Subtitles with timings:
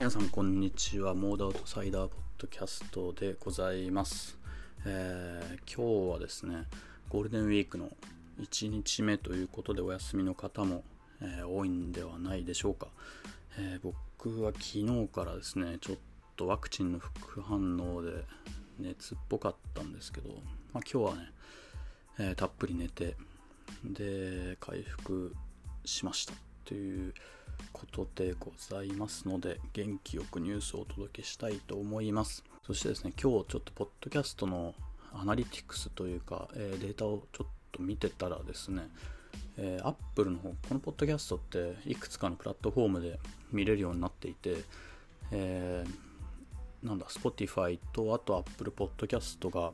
[0.00, 1.12] 皆さんこんにちは。
[1.12, 4.38] モードアウトサイダーポッドキャストでございます、
[4.86, 6.66] えー、今日はですね
[7.08, 7.90] ゴールデンウィークの
[8.40, 10.84] 1日目ということでお休みの方も、
[11.20, 12.86] えー、多いんではないでしょうか、
[13.58, 15.96] えー、僕は昨日からですねちょっ
[16.36, 18.24] とワクチンの副反応で
[18.78, 20.28] 熱っぽかったんですけど、
[20.72, 21.32] まあ、今日はね、
[22.20, 23.16] えたっぷり寝て
[23.82, 25.34] で回復
[25.84, 26.34] しました
[26.66, 27.12] という
[27.72, 32.44] ことでございますので元気よくニュースをお届けしたいと思います。
[32.66, 34.74] そしてですね今日ちょっとポッドキャストの
[35.12, 38.88] アナリティクスというか、えー、データをちょっと見てたらですね
[39.60, 43.18] えー、Apple の方このポッドキャストっていくつかのプラットフォームで
[43.52, 44.56] 見れるようになっていて、
[45.32, 49.72] えー、なんだ Spotify とあと Apple Podcast が、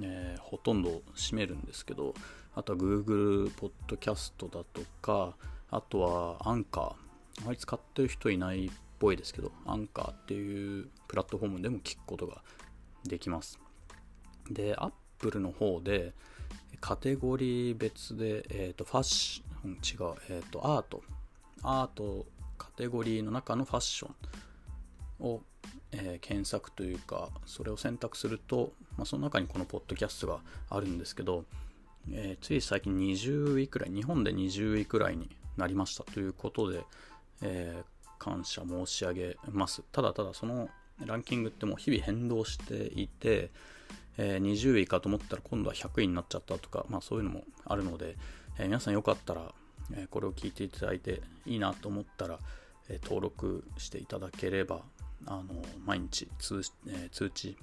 [0.00, 2.14] えー、ほとんど占めるんですけど
[2.54, 5.34] あとは Google Podcast だとか
[5.70, 6.94] あとは Anchor
[7.42, 12.42] あまり使ってる人いないっぽいですけど、アンカーっていうプラットフォームでも聞くことが
[13.04, 13.58] できます。
[14.50, 16.14] で、Apple の方で、
[16.80, 21.02] カテゴリー別で、えっ、ー、と、ファッション、違う、えっ、ー、と、アート、
[21.62, 22.26] アート
[22.58, 25.42] カテゴリーの中のファッションを、
[25.92, 31.44] えー、検索というか、それを選択すると、まあ、その中にこのポッドキャストがあるんですけど、
[32.12, 36.84] えつい最近20位くらい、日本で20位くらいになりましたということで、
[37.42, 39.82] えー、感謝申し上げます。
[39.92, 40.68] ただただその
[41.04, 43.50] ランキングってもう日々変動していて、
[44.16, 48.16] えー、20位かと思ったら今度は100位になっちゃったとか、まあそういうのもあるので、
[48.58, 49.52] えー、皆さんよかったら、
[49.92, 52.38] え、これを聞いていただいていいなと思ったら、
[52.88, 54.82] え登録していただければ、
[55.26, 55.44] あの
[55.84, 57.56] 毎日通,、え通知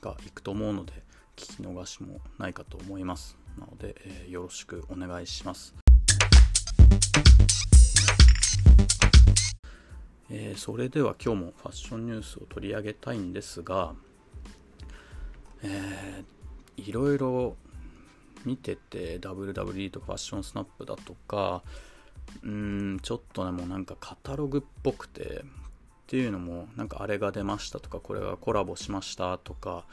[0.00, 0.92] がいくと思うので、
[1.36, 3.36] 聞き逃しもないかと思います。
[3.58, 3.94] なので、
[4.26, 5.89] えよろしくお願いします。
[10.32, 13.94] えー、それでは今日もファッションニュースを取り上げたいんですが、
[15.62, 17.56] えー、いろいろ
[18.44, 21.62] 見てて WWD とかファッションスナップだとか
[22.44, 25.42] うんちょっとねもうなんかカタログっぽくてっ
[26.06, 29.84] ていうのもなんかあれが出ましたとかこれがコラボしましたとか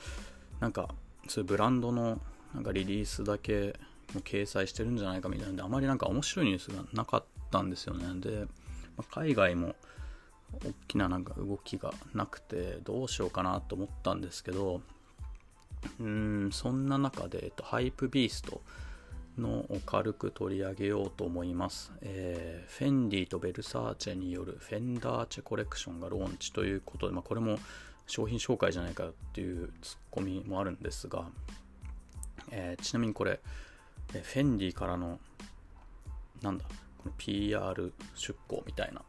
[0.59, 0.89] なんか
[1.27, 2.19] そういうブランドの
[2.53, 3.75] なんかリリースだけ
[4.13, 8.05] も掲載してるんじゃないかみたいなんであまりなんか面白いニュースがなかったんですよね。
[8.19, 8.45] で、
[8.95, 9.75] まあ、海外も
[10.53, 14.81] 大きななんか動きがなくてどうしようかなと思ったんですけど
[15.99, 18.61] うんそんな中で、えっと、ハイプビースト
[19.37, 27.59] のを軽く取り上げようと思います、えー、フェンディとベルサーチェによるフェンダーチェコレクションがローンチということで、まあ、これも
[28.07, 31.25] 商品紹介じゃないかっていうツッコミもあるんですが、
[32.51, 33.39] えー、ちなみにこれ、
[34.11, 35.19] フェンディからの
[36.41, 36.65] なんだ
[36.97, 39.01] この PR 出向みたいな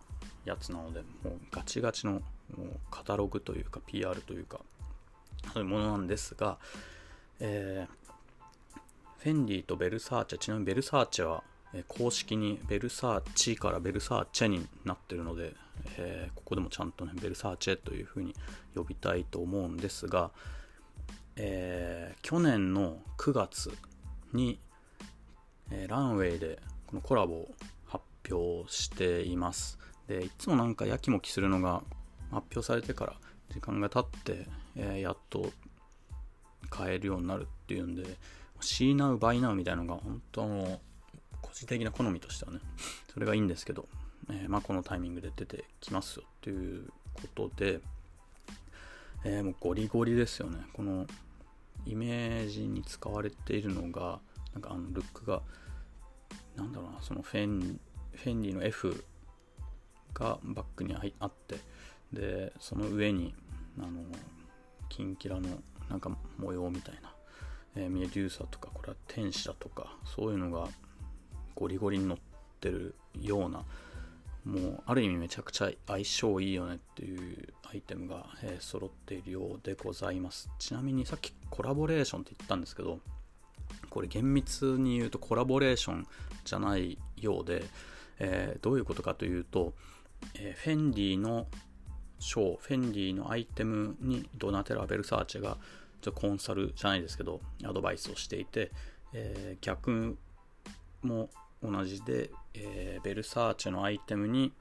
[0.49, 2.23] やつなので、もうガチガチのもう
[2.91, 4.61] カタログというか PR というか、
[5.53, 6.59] そういうものなんですが、
[7.41, 8.81] えー、
[9.19, 11.43] フェンディとベルサーチェ、ちなみにベルサーチェは、
[11.75, 15.55] え公式にベルサーチからベルサーチェになってるので、
[15.99, 18.35] えー、ここでもちゃんとね、ベルサーチェというふうに
[18.75, 20.31] 呼びたいと思うんですが、
[21.37, 23.71] えー、去年の9月
[24.33, 24.59] に、
[25.71, 27.55] えー、ランウェイでこのコラボを
[27.87, 29.79] 発表しています。
[30.09, 31.83] でいつもなんかやきもきするのが
[32.31, 33.15] 発表されてから
[33.51, 34.47] 時間が経って、
[34.77, 35.53] えー、やっと
[36.71, 38.05] 買えるようになるっていうんで
[38.61, 40.81] C ナウバイナウみたいなのが本当の
[41.41, 42.61] 個人的な好みとしてはね
[43.13, 43.87] それがいいんですけど、
[44.31, 47.81] えー、まあ、このタイミングで出てきますよっていうことで、
[49.25, 50.59] えー、もうゴリゴリですよね。
[50.73, 51.07] この
[51.87, 54.19] イメージに使われているのが
[54.53, 55.43] なんかあのルックが
[56.57, 57.81] なんだろうなそのフェン
[58.13, 59.05] フェンディの F
[60.15, 61.59] がバックにあって
[62.13, 63.35] でその上に
[63.79, 63.91] あの
[64.89, 65.49] キンキラの
[65.89, 67.13] なんか模様みたいな、
[67.77, 70.69] えー、メデューサとかこれは天使だとかそういうのが
[71.55, 72.19] ゴリゴリに乗っ
[72.61, 73.65] てるような
[74.45, 80.49] もうある意味めちゃくちゃ相性いいよねっていうアイテムが、えー、揃っているようでございます。
[80.59, 83.01] ちなみにさっきコラボレーションって言ったんですけど
[83.91, 86.07] これ厳密に言うとコラボレーション
[86.45, 87.65] じゃないようで、
[88.19, 89.75] えー、どういうことかというと
[90.35, 91.47] え、フェンディの
[92.19, 95.59] ショー、フェンディのアイテムにドナテラ・ベルサーチェが
[96.01, 98.71] ちょコンサルじゃないですけど、アドバイスをしていて、
[99.13, 100.17] えー、逆
[101.03, 101.31] も
[101.63, 104.53] 同じで、えー、ベルサーチェのアイテムに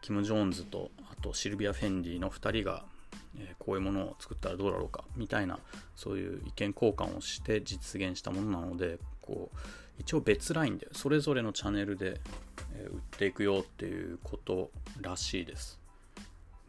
[0.00, 2.84] キム・ジョーンズとあとシルビア・フェンディの2人が、
[3.38, 5.58] えー、こういうものを作ったらどうだろうかみたいな
[5.96, 9.56] そういう意見交換をして実現したものなのでこう
[9.98, 12.20] 一応別ラインでそれぞれのチャンネルで
[12.90, 15.78] 売っていくよっていうことらしいです。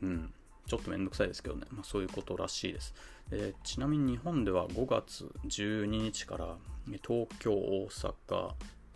[0.01, 0.33] うん。
[0.65, 2.93] ちょっとめんどくさいですけどね、まあ、そういうことらしいです。
[3.31, 6.57] えちなみに日本では5月12日から
[7.05, 8.51] 東京、大阪、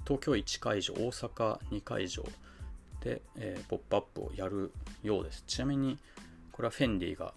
[0.06, 2.24] 東京1会場、大阪2会場
[3.02, 4.72] で、えー、ポップアップをやる
[5.04, 5.44] ようです。
[5.48, 5.98] ちなみに、
[6.52, 7.34] これはフェンディが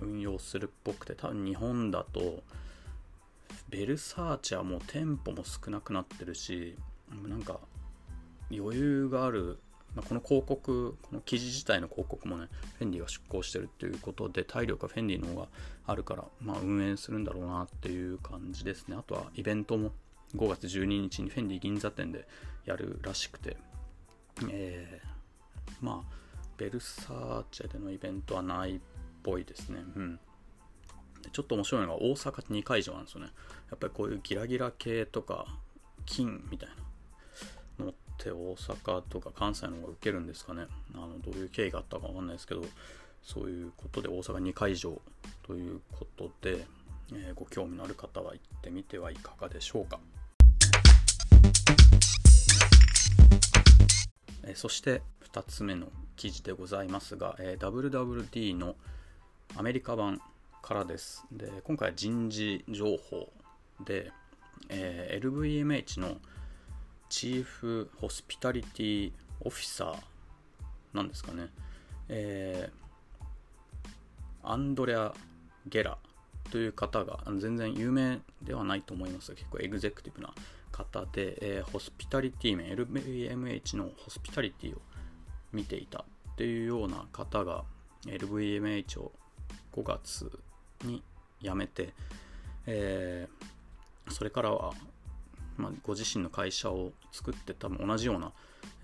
[0.00, 2.42] 運用するっぽくて、多分日本だと、
[3.70, 6.76] ベルサーチはもう店舗も少なくなってるし、
[7.26, 7.60] なんか
[8.50, 9.58] 余裕がある、
[9.94, 12.48] まあ、この広告、この記事自体の広告もね、
[12.78, 15.48] フェンディが出稿してるっていうことで、体力はフェンディの方が
[15.86, 18.96] あるから、まあ、運営するんだろうなっていう感じですね。
[18.98, 19.92] あとはイベントも
[20.34, 22.26] 5月12日にフェンディ銀座店で
[22.64, 23.56] やるらしくて、
[24.50, 26.18] えー、まあ、
[26.56, 28.80] ベルサーチェでのイベントはないっ
[29.22, 29.80] ぽいですね。
[29.96, 30.20] うん。
[31.32, 33.28] ちょっと面白いのが大阪2会場なんですよね。
[33.70, 35.46] やっぱりこういうギラギラ系とか、
[36.06, 36.68] 金みたい
[37.78, 40.66] なのって大阪とか関西の方が受けるんですかね。
[40.94, 42.64] あのどういう経緯があったかわかんないですけど、
[43.22, 45.00] そういうことで大阪2会場
[45.42, 46.66] ということで、
[47.12, 50.00] えー、ご興味のある方は行ってみてはいかがでしょうか。
[54.48, 58.76] えそして2つ目の記事でございますが、え WWD の
[59.56, 60.20] アメリカ版
[60.62, 61.24] からです。
[61.32, 63.32] で今回は人事情報
[63.84, 64.12] で、
[64.68, 66.16] えー、LVMH の
[67.08, 69.96] チーフホスピタリティオフィサー
[70.92, 71.48] なんですかね、
[72.08, 75.14] えー、アンドレア・
[75.66, 75.98] ゲラ
[76.50, 80.34] という方が全然有名ではないと思いますが結構エグゼクティブな
[80.72, 84.80] 方で、えー、ホスピタリティ面 LVMH のホスピタリティを
[85.52, 87.64] 見ていたっていうような方が
[88.06, 89.12] LVMH を
[89.72, 90.30] 5月
[90.84, 91.02] に
[91.42, 91.92] 辞めて、
[92.66, 94.72] えー、それからは、
[95.56, 98.32] まあ、ご自身の会社を作って多分同じような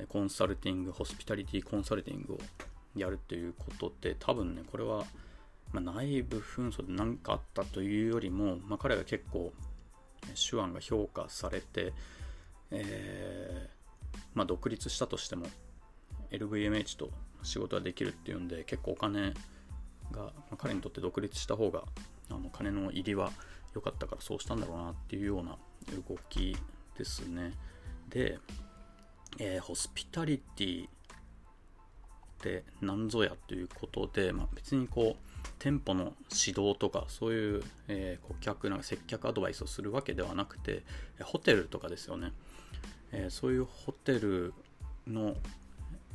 [0.09, 2.39] コンサルティングホスピタリティコンサルティングを
[2.97, 5.05] やるということで多分ねこれは、
[5.73, 9.53] まあ、内部紛争で何かあったというよりも、まあ、彼が結構
[10.35, 11.93] 手腕が評価されて、
[12.71, 15.47] えー、まあ、独立したとしても
[16.31, 17.11] LVMH と
[17.43, 19.35] 仕事ができるっていうんで結構お金
[20.15, 21.83] が、ま、彼にとって独立した方が
[22.31, 23.31] あの金の入りは
[23.75, 25.57] 良かったからそうしたんだろうなっていうような
[26.09, 26.57] 動き
[26.97, 27.53] ですね。
[28.09, 28.39] で、
[29.39, 30.89] えー、ホスピタリティっ
[32.41, 40.83] て何ぞやということで、まあ、別にこう店舗の指導とかそういう、えー、顧客なんか接客アドバイスをするわけではなくて
[41.23, 42.33] ホテルとかですよね、
[43.13, 44.53] えー、そういうホテル
[45.07, 45.35] の、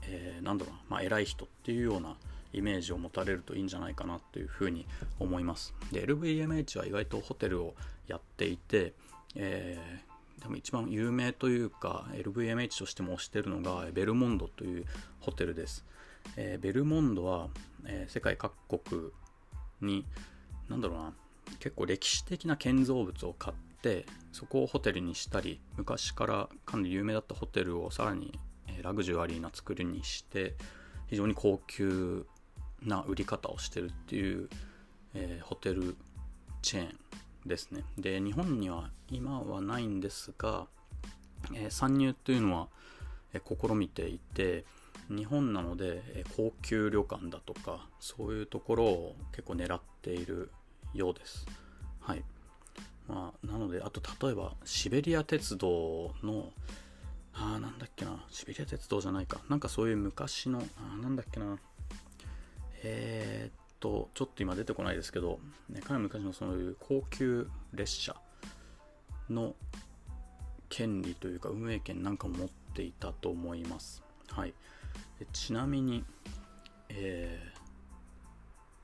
[0.04, 2.16] えー、なんだろうなまあ、偉い人っていうような
[2.54, 4.86] イメージを持たれるといいんじゃないかなというふうに
[5.20, 5.74] 思います。
[5.92, 7.76] で LVMH は意外とホテルを
[8.08, 8.94] やっていて、
[9.36, 14.86] えー、でも一番有名というか LVMH としても推してるのがベルモンドという
[15.20, 15.86] ホテルです、
[16.38, 17.50] えー、ベルモンドは、
[17.86, 19.12] えー、世界各国
[19.82, 20.06] に
[20.70, 21.14] 何だろうな
[21.60, 28.38] 結構歴史的な建造物を買ってそこをホテルにしたり昔からかなり有名だったホテルをさらに
[28.82, 30.56] ラグジュアリーな作りにして
[31.08, 32.26] 非常に高級
[32.84, 34.50] な売り方をしてるっていう、
[35.14, 35.96] えー、ホテル
[36.62, 36.98] チェーン
[37.46, 40.68] ですねで日本には今はないんですが、
[41.54, 42.68] えー、参入というのは、
[43.34, 44.66] えー、試みていて
[45.10, 50.52] 日本なのでえ高級旅館だとかそういうところを結構狙っている
[50.94, 51.46] ようです。
[52.00, 52.24] はい。
[53.08, 56.52] まあ、なので、あと例えばシベリア鉄道の、
[57.34, 59.40] ああ、なんだっけな、シベリア鉄道じゃないか。
[59.50, 61.58] なんかそういう昔の、ああなんだっけな、
[62.84, 68.16] えー、っと、ちょっと今出てこないですけど、ね、かなり昔のそういう高級列車
[69.30, 69.56] の
[70.70, 74.04] 権利というか運営権なんかも持っていたと思います。
[74.30, 74.54] はい。
[75.34, 76.04] ちなみに、
[76.90, 77.40] え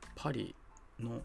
[0.01, 0.55] ー、パリ
[0.99, 1.21] の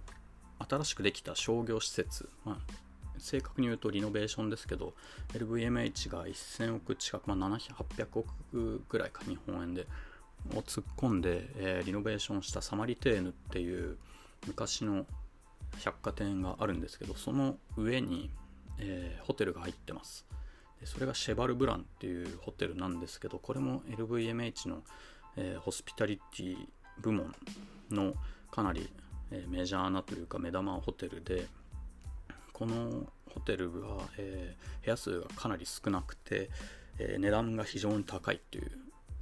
[0.69, 2.73] 新しくできた商業施設、まあ、
[3.19, 4.95] 正確に言うとリノベーションですけど
[5.33, 9.87] LVMH が1000億近く、まあ、800億ぐらいか日本円で
[10.55, 13.97] を突っ込んで、えー、リノベーションしたサマリテーヌっていう
[14.47, 15.07] 昔の
[15.79, 18.31] 百貨店があるんですけどその上に、
[18.79, 20.27] えー、ホテルが入ってます。
[20.81, 24.83] でそれがシェバルブランっていうホテルなんですけど、これも LVMH の、
[25.37, 26.57] えー、ホスピタリティ
[27.01, 27.35] 部門
[27.91, 28.15] の
[28.51, 28.91] かなり、
[29.31, 31.47] えー、メジャーなというか目玉ホテルで、
[32.53, 36.51] このホテルは、えー、部屋数がかなり少なくて、
[36.99, 38.71] え値段が非常に高いっていう、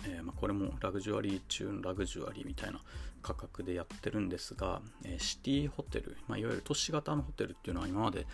[0.07, 2.81] えまあ、これもラグジュアリー中のラグジュアリーみたいな
[3.23, 8.27] 価格でやってるんですが、えシティホテル、まあ、いわゆる都市型のホテルっていうのは今まで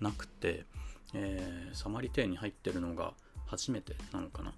[0.00, 0.64] なくて、
[1.14, 3.14] えー、サマリテーに入ってるのが
[3.46, 4.54] 初めてなのかな。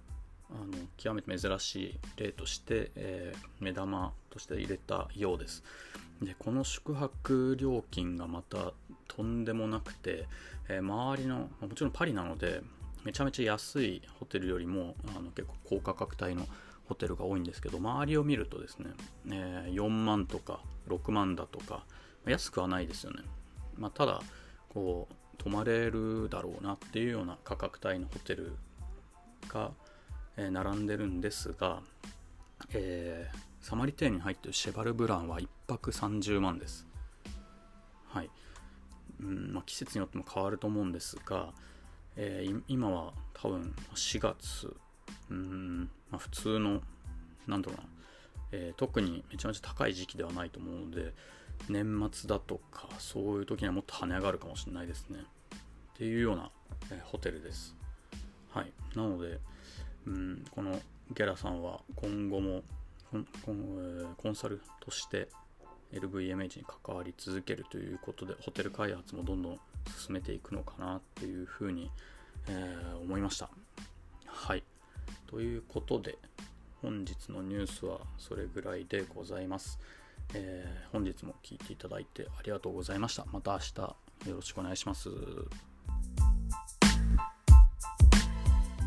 [0.49, 5.63] あの極めて珍しい例として、えー、目玉として入れたようです。
[6.21, 8.73] でこの宿泊料金がまた
[9.07, 10.27] とんでもなくて、
[10.69, 12.61] えー、周りのもちろんパリなので
[13.03, 16.45] めちゃめちゃ安いホテルよりもあの結構高価格帯の
[16.87, 18.89] ホテルが多いんですけど周りを見るとですね、
[19.29, 21.83] えー、4万とか6万だとか
[22.25, 23.19] 安くはないですよね、
[23.77, 24.21] まあ、ただ
[24.69, 28.55] こう泊まれるだろうなっていうような価格帯のホテル
[29.47, 29.71] が、
[30.35, 31.81] えー、並んでるんですが、
[32.73, 36.87] えー、サマリテーに入ってるシェバルブランは1泊30万です。
[38.07, 38.29] はい。
[39.21, 41.53] うんまあ、季節によっても変わると思うんですが、
[42.17, 44.75] えー、今は多分4月。
[45.29, 46.81] うん、まあ、普通の
[47.47, 47.83] なんだろうな、
[48.51, 51.13] えー、特にめちゃめちゃ高い時期ではないと思うので
[51.69, 55.19] 年末だとかそういう時にはもっと跳ね上がるかもしれないですね。
[55.19, 56.51] っていうような、
[56.91, 57.75] えー、ホテルです。
[58.51, 58.71] はい。
[58.95, 59.39] なので
[60.05, 60.79] うんこの
[61.13, 62.63] ゲラさんは今後も
[63.11, 65.29] コンコン,、えー、コンサルとして
[65.93, 69.59] LVMH に関わり続けるということでホテル開発もどんどん
[69.97, 71.89] 進めていくのかなっていうふうに、
[72.47, 73.49] えー、思いました。
[74.25, 74.63] はい。
[75.27, 76.17] ということで
[76.81, 79.79] 本日のニュースはそれぐらいでございます、
[80.33, 83.25] えー、本日も聴いていただいてありがとうございました。
[83.31, 85.09] また明日よろしくお願いします。